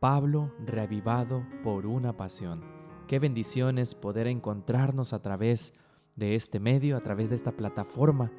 Pablo 0.00 0.50
reavivado 0.64 1.44
por 1.62 1.84
una 1.84 2.16
pasión. 2.16 2.64
Qué 3.06 3.18
bendiciones 3.18 3.94
poder 3.94 4.28
encontrarnos 4.28 5.12
a 5.12 5.20
través 5.20 5.74
de 6.16 6.36
este 6.36 6.58
medio, 6.58 6.96
a 6.96 7.02
través 7.02 7.28
de 7.28 7.36
esta 7.36 7.52
plataforma, 7.52 8.32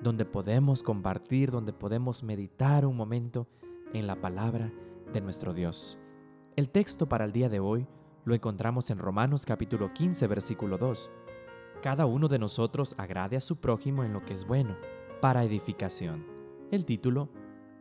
donde 0.00 0.24
podemos 0.24 0.84
compartir, 0.84 1.50
donde 1.50 1.72
podemos 1.72 2.22
meditar 2.22 2.86
un 2.86 2.96
momento 2.96 3.48
en 3.92 4.06
la 4.06 4.20
palabra 4.20 4.72
de 5.12 5.20
nuestro 5.20 5.52
Dios. 5.52 5.98
El 6.54 6.70
texto 6.70 7.08
para 7.08 7.24
el 7.24 7.32
día 7.32 7.48
de 7.48 7.58
hoy 7.58 7.88
lo 8.24 8.36
encontramos 8.36 8.88
en 8.90 8.98
Romanos 8.98 9.44
capítulo 9.44 9.88
15, 9.92 10.28
versículo 10.28 10.78
2. 10.78 11.10
Cada 11.82 12.06
uno 12.06 12.28
de 12.28 12.38
nosotros 12.38 12.94
agrade 12.98 13.36
a 13.36 13.40
su 13.40 13.56
prójimo 13.56 14.04
en 14.04 14.12
lo 14.12 14.24
que 14.24 14.34
es 14.34 14.46
bueno, 14.46 14.76
para 15.20 15.42
edificación. 15.42 16.24
El 16.70 16.84
título, 16.84 17.30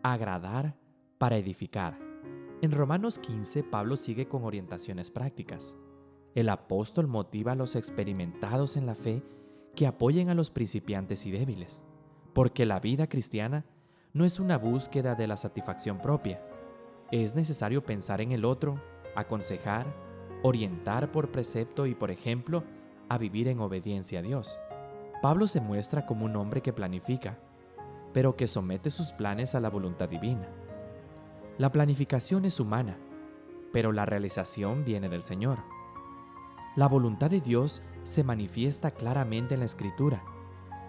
Agradar 0.02 0.76
para 1.20 1.38
edificar. 1.38 2.09
En 2.62 2.74
Romanos 2.74 3.20
15, 3.20 3.64
Pablo 3.64 3.96
sigue 3.96 4.28
con 4.28 4.44
orientaciones 4.44 5.10
prácticas. 5.12 5.78
El 6.36 6.50
apóstol 6.50 7.08
motiva 7.08 7.54
a 7.54 7.56
los 7.56 7.78
experimentados 7.78 8.76
en 8.76 8.86
la 8.86 8.96
fe 8.96 9.24
que 9.76 9.88
apoyen 9.88 10.30
a 10.30 10.34
los 10.34 10.52
principiantes 10.52 11.26
y 11.26 11.32
débiles, 11.32 11.82
porque 12.34 12.66
la 12.66 12.82
vida 12.82 13.08
cristiana 13.08 13.64
no 14.12 14.26
es 14.26 14.42
una 14.42 14.58
búsqueda 14.58 15.16
de 15.16 15.26
la 15.26 15.38
satisfacción 15.38 16.00
propia. 16.00 16.44
Es 17.12 17.34
necesario 17.34 17.82
pensar 17.82 18.20
en 18.20 18.34
el 18.34 18.44
otro, 18.44 18.82
aconsejar, 19.16 19.86
orientar 20.44 21.14
por 21.14 21.32
precepto 21.32 21.86
y 21.86 21.96
por 21.96 22.12
ejemplo 22.12 22.66
a 23.08 23.18
vivir 23.18 23.48
en 23.48 23.62
obediencia 23.62 24.20
a 24.20 24.24
Dios. 24.24 24.60
Pablo 25.22 25.48
se 25.48 25.62
muestra 25.62 26.06
como 26.06 26.26
un 26.26 26.36
hombre 26.36 26.62
que 26.62 26.74
planifica, 26.74 27.40
pero 28.12 28.36
que 28.36 28.48
somete 28.48 28.90
sus 28.90 29.14
planes 29.14 29.56
a 29.56 29.62
la 29.62 29.70
voluntad 29.70 30.10
divina. 30.10 30.50
La 31.60 31.74
planificación 31.74 32.46
es 32.46 32.62
humana, 32.62 32.98
pero 33.74 33.92
la 33.92 34.06
realización 34.06 34.86
viene 34.86 35.10
del 35.10 35.24
Señor. 35.24 35.60
La 36.78 36.88
voluntad 36.88 37.30
de 37.30 37.42
Dios 37.42 37.82
se 38.04 38.24
manifiesta 38.24 38.92
claramente 38.92 39.56
en 39.56 39.60
la 39.60 39.66
Escritura. 39.66 40.24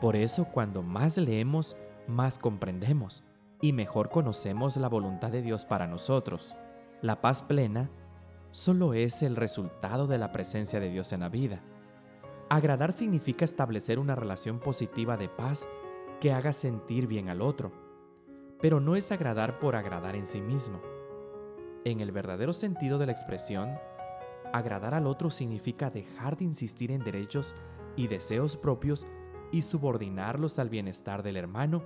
Por 0.01 0.15
eso 0.15 0.45
cuando 0.45 0.85
más 0.85 1.19
leemos, 1.19 1.77
más 2.07 2.39
comprendemos 2.39 3.25
y 3.61 3.73
mejor 3.73 4.11
conocemos 4.11 4.77
la 4.77 4.89
voluntad 4.89 5.33
de 5.33 5.43
Dios 5.43 5.65
para 5.65 5.89
nosotros. 5.89 6.55
La 7.03 7.21
paz 7.21 7.43
plena 7.43 7.91
solo 8.53 8.95
es 8.95 9.25
el 9.25 9.35
resultado 9.35 10.07
de 10.07 10.19
la 10.19 10.31
presencia 10.31 10.79
de 10.79 10.89
Dios 10.89 11.13
en 11.13 11.21
la 11.21 11.29
vida. 11.29 11.65
Agradar 12.49 12.93
significa 12.93 13.45
establecer 13.45 13.99
una 13.99 14.15
relación 14.15 14.61
positiva 14.61 15.17
de 15.17 15.29
paz 15.29 15.69
que 16.21 16.33
haga 16.33 16.53
sentir 16.53 17.09
bien 17.09 17.29
al 17.29 17.43
otro 17.43 17.90
pero 18.61 18.81
no 18.81 18.97
es 18.97 19.11
agradar 19.13 19.59
por 19.59 19.77
agradar 19.77 20.17
en 20.17 20.27
sí 20.27 20.41
mismo. 20.41 20.81
En 21.85 22.01
el 22.01 22.13
verdadero 22.13 22.53
sentido 22.53 22.99
de 22.99 23.07
la 23.07 23.13
expresión, 23.13 23.71
agradar 24.53 24.95
al 24.95 25.07
otro 25.07 25.31
significa 25.31 25.91
dejar 25.91 26.37
de 26.37 26.45
insistir 26.45 26.91
en 26.91 27.03
derechos 27.03 27.55
y 27.97 28.09
deseos 28.09 28.57
propios 28.57 29.07
y 29.51 29.63
subordinarlos 29.63 30.59
al 30.59 30.69
bienestar 30.69 31.23
del 31.23 31.37
hermano, 31.37 31.83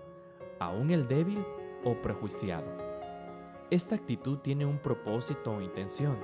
aun 0.59 0.91
el 0.91 1.07
débil 1.07 1.45
o 1.85 2.01
prejuiciado. 2.03 2.67
Esta 3.71 3.95
actitud 3.95 4.39
tiene 4.39 4.67
un 4.67 4.79
propósito 4.79 5.53
o 5.53 5.61
intención. 5.61 6.19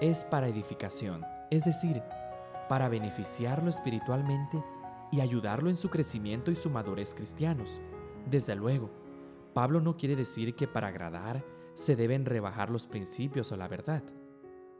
Es 0.00 0.24
para 0.24 0.48
edificación, 0.48 1.24
es 1.50 1.64
decir, 1.64 2.02
para 2.68 2.88
beneficiarlo 2.88 3.70
espiritualmente 3.70 4.62
y 5.12 5.20
ayudarlo 5.20 5.68
en 5.70 5.76
su 5.76 5.90
crecimiento 5.90 6.50
y 6.50 6.56
su 6.56 6.70
madurez 6.70 7.14
cristianos. 7.14 7.80
Desde 8.28 8.54
luego, 8.56 8.90
Pablo 9.56 9.80
no 9.80 9.96
quiere 9.96 10.16
decir 10.16 10.54
que 10.54 10.68
para 10.68 10.88
agradar 10.88 11.42
se 11.72 11.96
deben 11.96 12.26
rebajar 12.26 12.68
los 12.68 12.86
principios 12.86 13.52
o 13.52 13.56
la 13.56 13.68
verdad. 13.68 14.04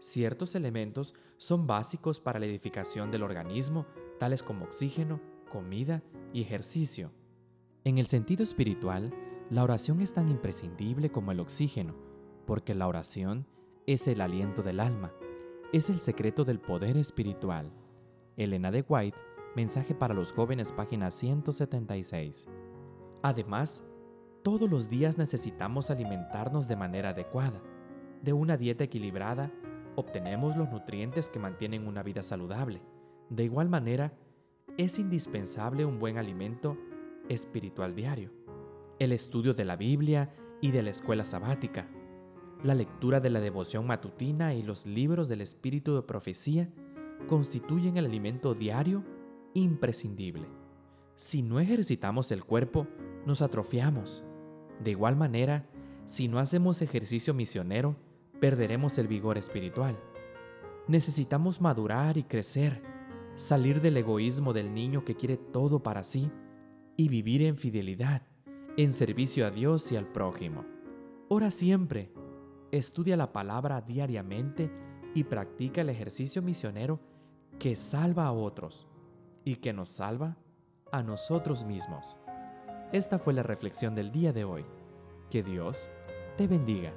Ciertos 0.00 0.54
elementos 0.54 1.14
son 1.38 1.66
básicos 1.66 2.20
para 2.20 2.38
la 2.38 2.44
edificación 2.44 3.10
del 3.10 3.22
organismo, 3.22 3.86
tales 4.18 4.42
como 4.42 4.66
oxígeno, 4.66 5.18
comida 5.50 6.02
y 6.34 6.42
ejercicio. 6.42 7.10
En 7.84 7.96
el 7.96 8.06
sentido 8.06 8.42
espiritual, 8.42 9.14
la 9.48 9.64
oración 9.64 10.02
es 10.02 10.12
tan 10.12 10.28
imprescindible 10.28 11.10
como 11.10 11.32
el 11.32 11.40
oxígeno, 11.40 11.94
porque 12.46 12.74
la 12.74 12.86
oración 12.86 13.46
es 13.86 14.06
el 14.08 14.20
aliento 14.20 14.62
del 14.62 14.80
alma, 14.80 15.10
es 15.72 15.88
el 15.88 16.02
secreto 16.02 16.44
del 16.44 16.60
poder 16.60 16.98
espiritual. 16.98 17.72
Elena 18.36 18.70
de 18.70 18.84
White, 18.86 19.16
Mensaje 19.54 19.94
para 19.94 20.12
los 20.12 20.32
jóvenes, 20.32 20.70
página 20.70 21.10
176. 21.10 22.50
Además, 23.22 23.88
todos 24.46 24.70
los 24.70 24.88
días 24.88 25.18
necesitamos 25.18 25.90
alimentarnos 25.90 26.68
de 26.68 26.76
manera 26.76 27.08
adecuada. 27.08 27.60
De 28.22 28.32
una 28.32 28.56
dieta 28.56 28.84
equilibrada, 28.84 29.50
obtenemos 29.96 30.56
los 30.56 30.70
nutrientes 30.70 31.28
que 31.28 31.40
mantienen 31.40 31.84
una 31.84 32.04
vida 32.04 32.22
saludable. 32.22 32.80
De 33.28 33.42
igual 33.42 33.68
manera, 33.68 34.12
es 34.78 35.00
indispensable 35.00 35.84
un 35.84 35.98
buen 35.98 36.16
alimento 36.16 36.78
espiritual 37.28 37.96
diario. 37.96 38.30
El 39.00 39.10
estudio 39.10 39.52
de 39.52 39.64
la 39.64 39.74
Biblia 39.74 40.32
y 40.60 40.70
de 40.70 40.84
la 40.84 40.90
escuela 40.90 41.24
sabática. 41.24 41.88
La 42.62 42.76
lectura 42.76 43.18
de 43.18 43.30
la 43.30 43.40
devoción 43.40 43.84
matutina 43.84 44.54
y 44.54 44.62
los 44.62 44.86
libros 44.86 45.26
del 45.26 45.40
espíritu 45.40 45.96
de 45.96 46.02
profecía 46.02 46.70
constituyen 47.26 47.96
el 47.96 48.04
alimento 48.04 48.54
diario 48.54 49.02
imprescindible. 49.54 50.46
Si 51.16 51.42
no 51.42 51.58
ejercitamos 51.58 52.30
el 52.30 52.44
cuerpo, 52.44 52.86
nos 53.26 53.42
atrofiamos 53.42 54.22
de 54.82 54.90
igual 54.90 55.16
manera, 55.16 55.66
si 56.06 56.28
no 56.28 56.38
hacemos 56.38 56.82
ejercicio 56.82 57.34
misionero, 57.34 57.96
perderemos 58.40 58.98
el 58.98 59.08
vigor 59.08 59.38
espiritual. 59.38 59.98
Necesitamos 60.88 61.60
madurar 61.60 62.16
y 62.16 62.22
crecer, 62.22 62.82
salir 63.34 63.80
del 63.80 63.96
egoísmo 63.96 64.52
del 64.52 64.72
niño 64.72 65.04
que 65.04 65.16
quiere 65.16 65.36
todo 65.36 65.82
para 65.82 66.02
sí 66.02 66.30
y 66.96 67.08
vivir 67.08 67.42
en 67.42 67.56
fidelidad, 67.56 68.22
en 68.76 68.92
servicio 68.92 69.46
a 69.46 69.50
Dios 69.50 69.90
y 69.92 69.96
al 69.96 70.06
prójimo. 70.06 70.64
Ora 71.28 71.50
siempre, 71.50 72.12
estudia 72.70 73.16
la 73.16 73.32
palabra 73.32 73.80
diariamente 73.80 74.70
y 75.14 75.24
practica 75.24 75.80
el 75.80 75.88
ejercicio 75.88 76.42
misionero 76.42 77.00
que 77.58 77.74
salva 77.74 78.26
a 78.26 78.32
otros 78.32 78.86
y 79.44 79.56
que 79.56 79.72
nos 79.72 79.88
salva 79.88 80.36
a 80.92 81.02
nosotros 81.02 81.64
mismos. 81.64 82.16
Esta 82.92 83.18
fue 83.18 83.34
la 83.34 83.42
reflexión 83.42 83.94
del 83.94 84.12
día 84.12 84.32
de 84.32 84.44
hoy. 84.44 84.64
Que 85.30 85.42
Dios 85.42 85.90
te 86.36 86.46
bendiga. 86.46 86.92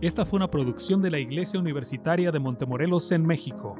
Esta 0.00 0.26
fue 0.26 0.36
una 0.36 0.50
producción 0.50 1.00
de 1.00 1.10
la 1.10 1.18
Iglesia 1.18 1.58
Universitaria 1.58 2.30
de 2.30 2.38
Montemorelos 2.38 3.10
en 3.12 3.24
México. 3.24 3.76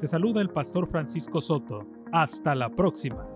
Te 0.00 0.06
saluda 0.06 0.40
el 0.40 0.50
pastor 0.50 0.86
Francisco 0.86 1.40
Soto. 1.40 1.86
Hasta 2.10 2.54
la 2.54 2.70
próxima. 2.70 3.35